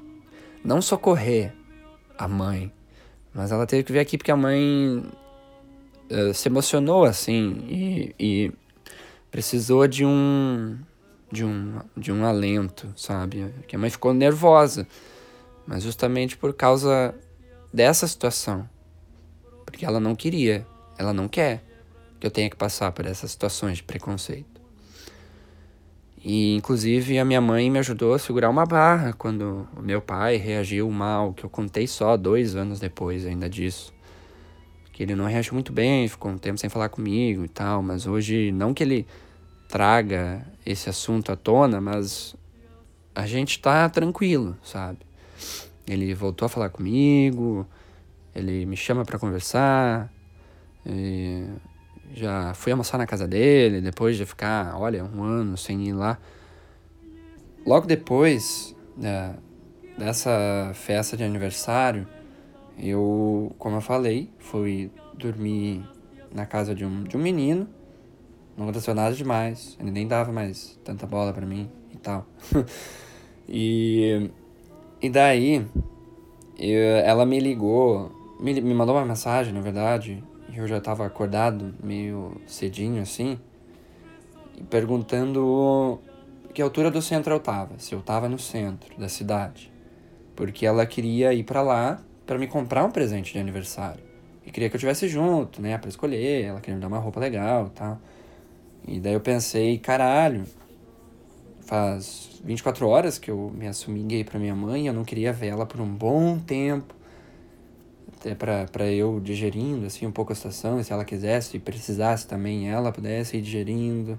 [0.64, 1.52] não socorrer
[2.18, 2.72] a mãe,
[3.32, 5.04] mas ela teve que vir aqui porque a mãe
[6.10, 8.52] uh, se emocionou assim e, e,
[9.30, 10.76] precisou de um
[11.30, 13.46] de um de um alento, sabe?
[13.68, 14.86] Que a mãe ficou nervosa,
[15.66, 17.14] mas justamente por causa
[17.72, 18.68] dessa situação,
[19.64, 20.66] porque ela não queria,
[20.98, 21.62] ela não quer
[22.18, 24.60] que eu tenha que passar por essas situações de preconceito.
[26.22, 30.36] E inclusive a minha mãe me ajudou a segurar uma barra quando o meu pai
[30.36, 33.92] reagiu mal, que eu contei só dois anos depois ainda disso.
[34.92, 38.06] Que ele não reagiu muito bem, ficou um tempo sem falar comigo e tal, mas
[38.06, 39.06] hoje não que ele
[39.66, 42.36] traga esse assunto à tona, mas
[43.14, 44.98] a gente tá tranquilo, sabe?
[45.90, 47.66] Ele voltou a falar comigo,
[48.32, 50.08] ele me chama para conversar,
[52.14, 56.16] já fui almoçar na casa dele, depois de ficar, olha, um ano sem ir lá.
[57.66, 59.34] Logo depois né,
[59.98, 62.06] dessa festa de aniversário,
[62.78, 65.84] eu, como eu falei, fui dormir
[66.32, 67.68] na casa de um, de um menino.
[68.56, 72.24] Não aconteceu nada demais, ele nem dava mais tanta bola para mim e tal.
[73.48, 74.30] e,
[75.00, 75.66] e daí,
[76.58, 80.22] eu, ela me ligou, me, me mandou uma mensagem, na verdade,
[80.54, 83.38] eu já estava acordado meio cedinho assim,
[84.56, 86.00] e perguntando
[86.52, 89.72] que altura do centro eu estava, se eu estava no centro da cidade,
[90.36, 94.10] porque ela queria ir para lá para me comprar um presente de aniversário
[94.44, 97.20] e queria que eu tivesse junto, né, para escolher, ela queria me dar uma roupa
[97.20, 97.98] legal, e tal.
[98.86, 100.44] E daí eu pensei, caralho,
[101.70, 105.46] faz 24 horas que eu me assumi gay para minha mãe, eu não queria ver
[105.46, 106.92] ela por um bom tempo
[108.18, 112.26] até para eu digerindo assim um pouco a situação, e se ela quisesse e precisasse
[112.26, 114.18] também ela pudesse ir digerindo.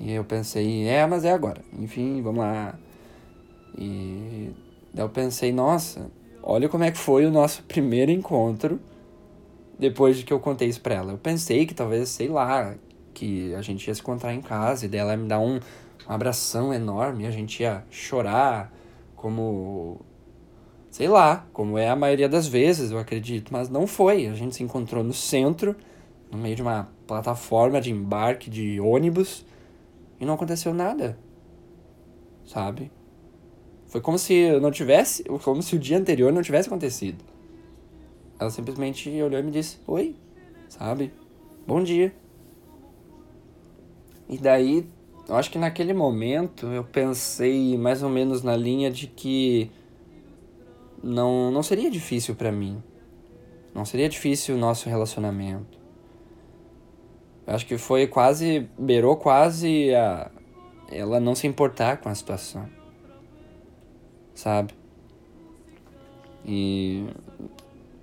[0.00, 1.60] E eu pensei, é, mas é agora.
[1.78, 2.74] Enfim, vamos lá.
[3.76, 4.50] E
[4.92, 6.10] daí eu pensei, nossa,
[6.42, 8.80] olha como é que foi o nosso primeiro encontro
[9.78, 11.12] depois de que eu contei isso pra ela.
[11.12, 12.74] Eu pensei que talvez, sei lá,
[13.14, 15.60] que a gente ia se encontrar em casa e dela me dar um,
[16.08, 18.72] um abração enorme, a gente ia chorar
[19.14, 20.00] como
[20.96, 24.26] sei lá, como é a maioria das vezes, eu acredito, mas não foi.
[24.28, 25.76] A gente se encontrou no centro,
[26.30, 29.44] no meio de uma plataforma de embarque de ônibus,
[30.18, 31.18] e não aconteceu nada.
[32.46, 32.90] Sabe?
[33.88, 37.22] Foi como se não tivesse, como se o dia anterior não tivesse acontecido.
[38.38, 40.16] Ela simplesmente olhou e me disse: "Oi",
[40.66, 41.12] sabe?
[41.66, 42.14] "Bom dia".
[44.30, 44.88] E daí,
[45.28, 49.70] eu acho que naquele momento eu pensei mais ou menos na linha de que
[51.02, 52.82] não, não seria difícil para mim.
[53.74, 55.78] Não seria difícil o nosso relacionamento.
[57.46, 58.68] Eu acho que foi quase.
[58.78, 60.30] beirou quase a.
[60.90, 62.68] ela não se importar com a situação.
[64.34, 64.74] Sabe?
[66.44, 67.04] E.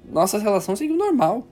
[0.06, 1.48] Nossa relação seguiu normal.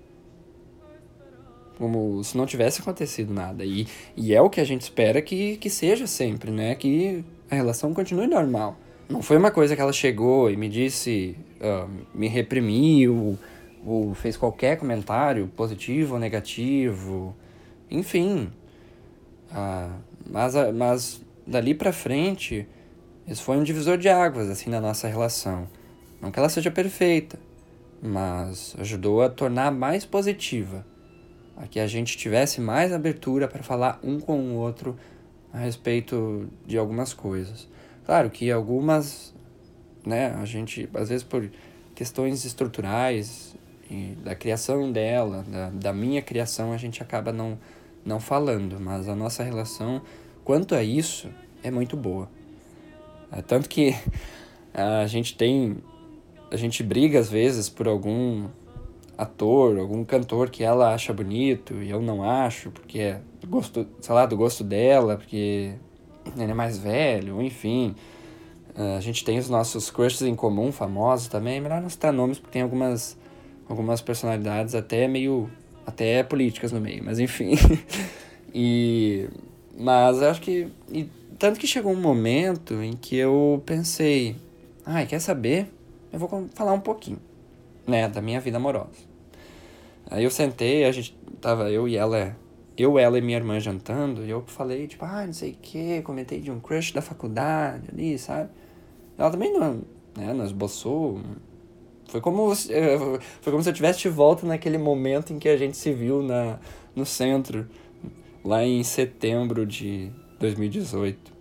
[1.82, 3.66] Como se não tivesse acontecido nada.
[3.66, 6.76] E, e é o que a gente espera que, que seja sempre, né?
[6.76, 8.78] Que a relação continue normal.
[9.10, 13.36] Não foi uma coisa que ela chegou e me disse, uh, me reprimiu,
[13.84, 17.36] ou fez qualquer comentário, positivo ou negativo,
[17.90, 18.52] enfim.
[19.52, 19.98] Ah,
[20.30, 22.68] mas, mas dali pra frente,
[23.28, 25.68] isso foi um divisor de águas, assim, na nossa relação.
[26.22, 27.40] Não que ela seja perfeita,
[28.02, 30.86] mas ajudou a tornar mais positiva,
[31.62, 34.98] a que a gente tivesse mais abertura para falar um com o outro
[35.54, 37.68] a respeito de algumas coisas.
[38.04, 39.34] Claro que algumas,
[40.04, 41.50] né, a gente, às vezes por
[41.94, 43.56] questões estruturais
[44.24, 47.60] da criação dela, da, da minha criação, a gente acaba não,
[48.04, 50.02] não falando, mas a nossa relação
[50.44, 51.30] quanto a isso
[51.62, 52.30] é muito boa.
[53.32, 53.94] É, tanto que
[54.74, 55.78] a gente tem
[56.50, 58.50] a gente briga às vezes por algum
[59.22, 63.88] ator, algum cantor que ela acha bonito e eu não acho, porque é do gosto,
[64.00, 65.74] sei lá, do gosto dela, porque
[66.38, 67.96] ele é mais velho, enfim.
[68.76, 71.58] A gente tem os nossos crushes em comum, famosos também.
[71.58, 73.18] É melhor não citar nomes, porque tem algumas,
[73.68, 75.50] algumas personalidades até meio.
[75.86, 77.52] até políticas no meio, mas enfim.
[78.54, 79.28] e.
[79.78, 80.68] Mas acho que.
[80.92, 84.36] E, tanto que chegou um momento em que eu pensei.
[84.86, 85.68] Ai, quer saber?
[86.12, 87.20] eu vou falar um pouquinho,
[87.88, 89.11] né, da minha vida amorosa.
[90.12, 92.36] Aí eu sentei, a gente tava eu e ela,
[92.78, 96.02] eu, ela e minha irmã jantando, e eu falei, tipo, ah, não sei o que,
[96.02, 98.50] comentei de um crush da faculdade ali, sabe?
[99.18, 99.82] Ela também não,
[100.18, 101.22] né, não esboçou.
[102.10, 102.54] Foi como,
[103.40, 106.22] foi como se eu tivesse de volta naquele momento em que a gente se viu
[106.22, 106.60] na,
[106.94, 107.70] no centro,
[108.44, 111.32] lá em setembro de 2018.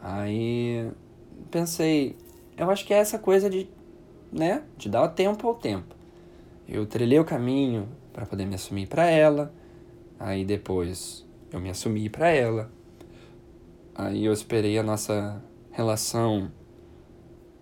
[0.00, 0.90] Aí
[1.50, 2.16] pensei,
[2.56, 3.68] eu acho que é essa coisa de,
[4.32, 5.93] né, de dar tempo ao tempo.
[6.68, 9.52] Eu trilhei o caminho para poder me assumir para ela,
[10.18, 12.70] aí depois eu me assumi para ela,
[13.94, 16.50] aí eu esperei a nossa relação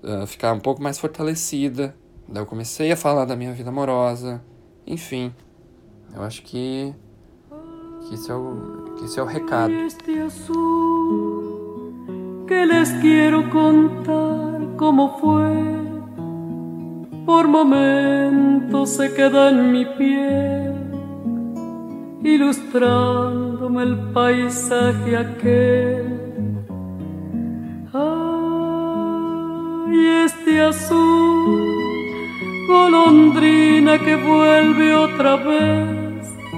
[0.03, 1.97] uh, ficar um pouco mais fortalecida,
[2.29, 4.43] daí eu comecei a falar da minha vida amorosa,
[4.87, 5.33] enfim,
[6.15, 6.95] eu acho que,
[8.07, 9.73] que, esse, é o, que é o recado.
[12.47, 15.82] que les quiero contar como fue.
[17.25, 20.75] Por momentos se queda en mi piel,
[22.25, 26.19] ilustrándome el paisaje aquel.
[27.93, 28.35] Ay,
[30.25, 31.73] este azul,
[32.67, 36.03] golondrina que vuelve outra vez.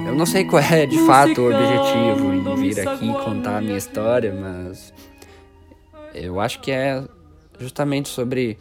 [0.07, 3.77] Eu não sei qual é de fato o objetivo em vir aqui contar a minha
[3.77, 4.93] história, mas
[6.13, 7.03] eu acho que é
[7.59, 8.57] justamente sobre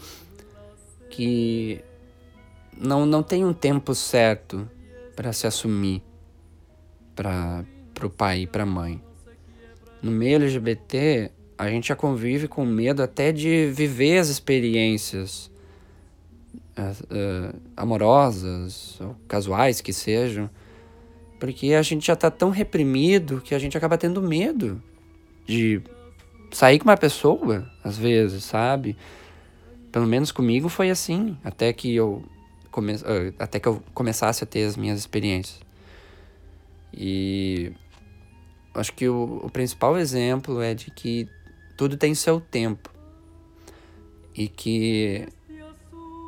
[1.08, 1.80] que
[2.78, 4.68] não, não tem um tempo certo
[5.14, 6.02] para se assumir
[7.14, 7.64] para
[8.02, 9.00] o pai e para a mãe.
[10.02, 15.50] No meio LGBT, a gente já convive com medo até de viver as experiências
[16.78, 20.50] uh, amorosas ou casuais que sejam,
[21.38, 24.82] porque a gente já está tão reprimido que a gente acaba tendo medo
[25.46, 25.80] de
[26.50, 28.96] sair com uma pessoa, às vezes, sabe?
[29.92, 32.24] Pelo menos comigo foi assim, até que eu
[32.74, 32.94] come...
[33.04, 35.60] Ah, até que eu começasse a ter as minhas experiências.
[36.92, 37.72] E
[38.74, 41.28] acho que o, o principal exemplo é de que
[41.76, 42.90] tudo tem seu tempo
[44.34, 45.28] e que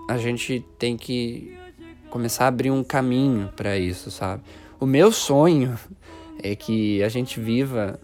[0.08, 1.58] a gente tem que
[2.10, 4.44] começar a abrir um caminho para isso, sabe?
[4.78, 5.76] O meu sonho
[6.40, 7.98] é que a gente viva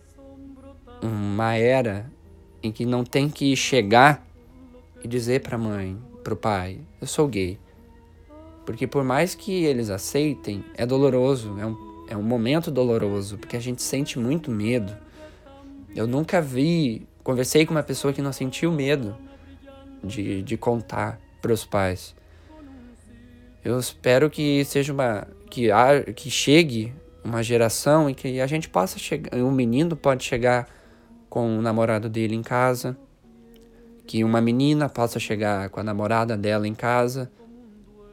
[1.01, 2.11] uma era
[2.61, 4.27] em que não tem que chegar
[5.03, 7.59] e dizer para mãe, para o pai, eu sou gay.
[8.65, 13.57] Porque por mais que eles aceitem, é doloroso, é um, é um momento doloroso, porque
[13.57, 14.97] a gente sente muito medo.
[15.95, 19.17] Eu nunca vi, conversei com uma pessoa que não sentiu medo
[20.03, 22.15] de, de contar para os pais.
[23.65, 25.69] Eu espero que seja uma que,
[26.17, 26.93] que chegue
[27.25, 30.69] uma geração em que a gente possa chegar, um menino pode chegar
[31.29, 32.97] com o namorado dele em casa,
[34.07, 37.31] que uma menina possa chegar com a namorada dela em casa,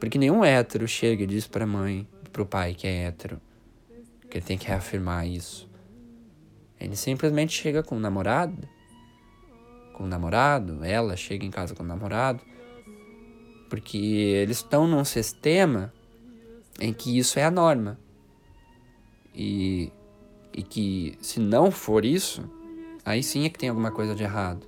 [0.00, 3.40] porque nenhum hétero chega e diz para a mãe, para o pai que é hétero,
[4.28, 5.70] que ele tem que reafirmar isso.
[6.80, 8.68] Ele simplesmente chega com o namorado,
[9.92, 12.42] com o namorado, ela chega em casa com o namorado,
[13.68, 15.92] porque eles estão num sistema
[16.80, 18.00] em que isso é a norma.
[19.32, 19.92] E,
[20.52, 22.50] e que se não for isso,
[23.04, 24.66] Aí sim é que tem alguma coisa de errado.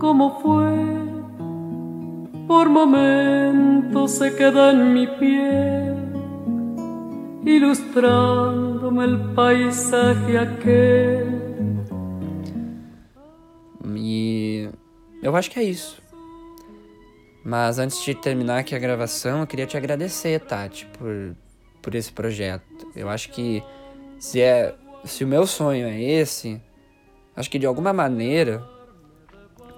[0.00, 1.21] Como foi,
[2.52, 5.96] por momentos se queda en mi piel,
[7.46, 11.40] ilustrándome el paisaje aquel.
[13.96, 14.68] E
[15.22, 16.02] eu acho que é isso.
[17.42, 21.34] Mas antes de terminar aqui a gravação, eu queria te agradecer, Tati, por,
[21.80, 22.86] por esse projeto.
[22.94, 23.62] Eu acho que
[24.18, 24.74] se é
[25.04, 26.60] se o meu sonho é esse,
[27.34, 28.62] acho que de alguma maneira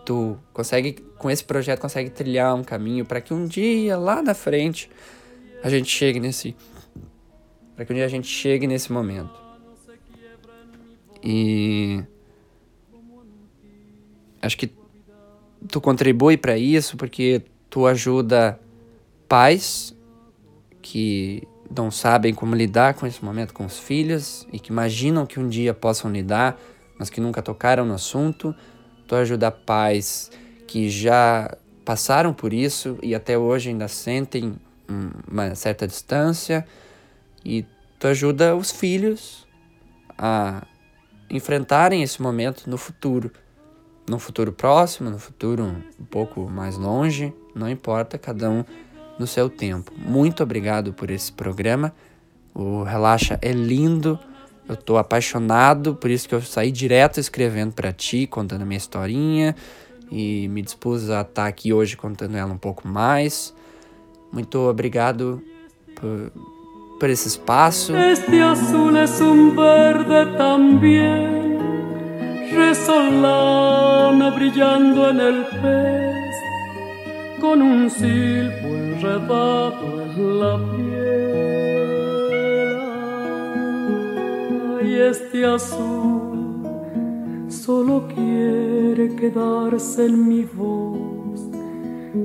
[0.04, 4.34] tu consegue com esse projeto consegue trilhar um caminho para que um dia lá na
[4.34, 4.90] frente
[5.62, 6.54] a gente chegue nesse
[7.74, 9.42] para que um dia a gente chegue nesse momento.
[11.22, 12.04] E
[14.40, 14.70] acho que
[15.68, 18.60] tu contribui para isso porque tu ajuda
[19.26, 19.96] pais
[20.82, 21.42] que
[21.74, 25.48] não sabem como lidar com esse momento com os filhos e que imaginam que um
[25.48, 26.60] dia possam lidar,
[26.98, 28.54] mas que nunca tocaram no assunto.
[29.06, 30.30] Tu ajuda pais
[30.66, 34.56] que já passaram por isso e até hoje ainda sentem
[35.30, 36.66] uma certa distância
[37.44, 37.64] e
[37.98, 39.46] tu ajuda os filhos
[40.16, 40.66] a
[41.28, 43.30] enfrentarem esse momento no futuro,
[44.08, 48.64] no futuro próximo, no futuro um pouco mais longe, não importa, cada um
[49.18, 49.92] no seu tempo.
[49.96, 51.94] Muito obrigado por esse programa.
[52.54, 54.18] O Relaxa é lindo.
[54.68, 58.78] Eu tô apaixonado, por isso que eu saí direto escrevendo para ti, contando a minha
[58.78, 59.54] historinha
[60.10, 63.54] e me dispus a estar tá aqui hoje contando ela um pouco mais.
[64.32, 65.42] Muito obrigado
[65.94, 66.32] por,
[66.98, 67.94] por esse espaço.
[67.94, 71.58] Este azul es un verde también,
[72.52, 76.34] resolana brillando en el pez,
[77.40, 81.63] con un silbo enredado en la piel.
[85.10, 86.62] Este azul
[87.48, 91.40] solo quiere quedarse en mi voz,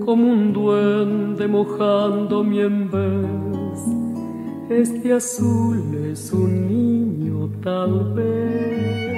[0.06, 3.80] como un duende mojándome en vez.
[4.70, 9.10] Este azul es un niño tal vez.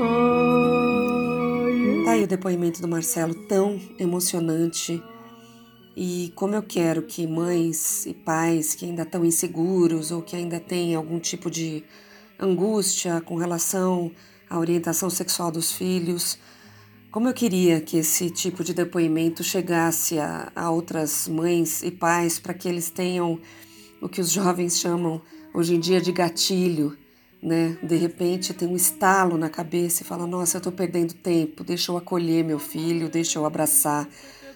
[0.00, 5.02] Ay, Tá aí o depoimento do Marcelo tão emocionante.
[5.96, 10.60] E como eu quero que mães e pais que ainda estão inseguros ou que ainda
[10.60, 11.82] têm algum tipo de
[12.38, 14.10] angústia com relação
[14.48, 16.38] à orientação sexual dos filhos,
[17.10, 22.38] como eu queria que esse tipo de depoimento chegasse a, a outras mães e pais
[22.38, 23.40] para que eles tenham
[24.00, 25.20] o que os jovens chamam
[25.52, 26.96] hoje em dia de gatilho,
[27.42, 27.78] né?
[27.82, 31.90] De repente tem um estalo na cabeça e fala: Nossa, eu tô perdendo tempo, deixa
[31.90, 34.08] eu acolher meu filho, deixa eu abraçar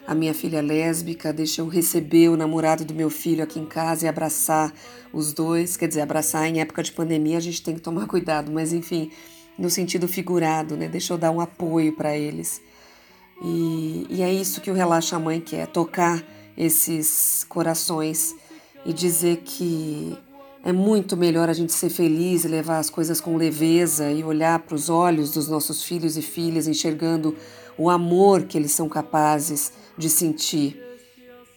[0.07, 4.05] a minha filha lésbica, deixa eu receber o namorado do meu filho aqui em casa
[4.05, 4.73] e abraçar
[5.13, 5.77] os dois.
[5.77, 9.11] Quer dizer, abraçar em época de pandemia a gente tem que tomar cuidado, mas enfim,
[9.57, 10.89] no sentido figurado, né?
[10.89, 12.61] Deixa eu dar um apoio para eles.
[13.43, 16.23] E, e é isso que o Relaxa Mãe quer: tocar
[16.57, 18.35] esses corações
[18.85, 20.19] e dizer que
[20.65, 24.75] é muito melhor a gente ser feliz levar as coisas com leveza e olhar para
[24.75, 27.37] os olhos dos nossos filhos e filhas, enxergando
[27.77, 30.81] o amor que eles são capazes de sentir,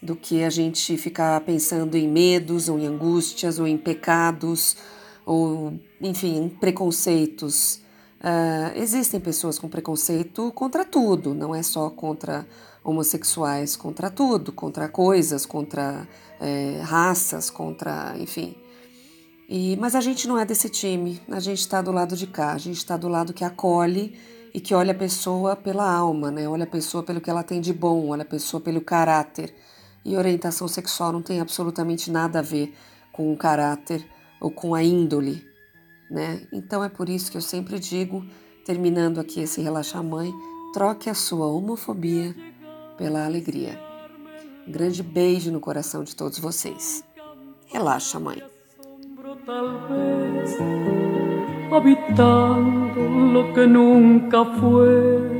[0.01, 4.75] do que a gente ficar pensando em medos ou em angústias ou em pecados
[5.25, 7.81] ou, enfim, em preconceitos.
[8.21, 12.47] Uh, existem pessoas com preconceito contra tudo, não é só contra
[12.83, 16.07] homossexuais, contra tudo, contra coisas, contra
[16.39, 18.55] é, raças, contra, enfim.
[19.49, 22.53] E, mas a gente não é desse time, a gente está do lado de cá,
[22.53, 24.15] a gente está do lado que acolhe
[24.55, 26.47] e que olha a pessoa pela alma, né?
[26.47, 29.53] olha a pessoa pelo que ela tem de bom, olha a pessoa pelo caráter.
[30.05, 32.73] E orientação sexual não tem absolutamente nada a ver
[33.11, 35.45] com o caráter ou com a índole.
[36.09, 36.47] Né?
[36.53, 38.25] Então é por isso que eu sempre digo,
[38.65, 40.31] terminando aqui esse Relaxa Mãe,
[40.73, 42.33] troque a sua homofobia
[42.97, 43.77] pela alegria.
[44.65, 47.03] Um grande beijo no coração de todos vocês.
[47.67, 48.41] Relaxa, mãe.
[49.45, 50.55] tal vez,
[51.71, 53.01] habitando
[53.33, 55.35] lo que nunca fue.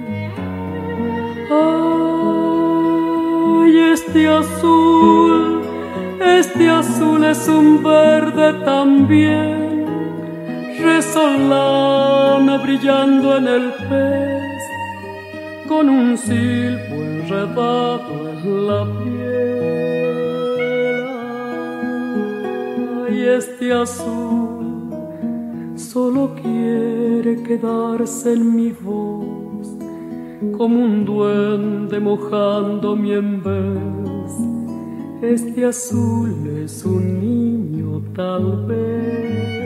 [1.52, 5.62] Ay, este azul,
[6.20, 9.86] este azul es un verde también,
[10.82, 14.64] resolana brillando en el pez,
[15.68, 19.16] con un silbo enredado en la piel.
[23.08, 24.55] Ay, este azul
[25.96, 29.66] solo quiere quedarse en mi voz,
[30.58, 34.32] como un duende mojándome en vez.
[35.22, 36.34] Este azul
[36.66, 39.64] es un niño tal vez.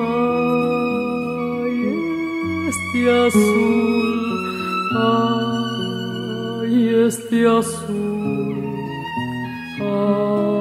[0.00, 1.74] Ay,
[2.68, 4.20] este azul,
[4.96, 8.20] ay, este azul.
[9.80, 10.59] Relaxa,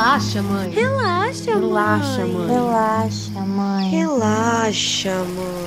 [0.00, 0.70] Relaxa, mãe.
[0.70, 1.56] Relaxa.
[1.56, 1.60] Mãe.
[1.60, 2.48] Relaxa, mãe.
[2.48, 3.90] Relaxa, mãe.
[3.90, 5.59] Relaxa, mãe.